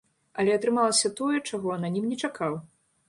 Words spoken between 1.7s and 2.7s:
ананім не чакаў.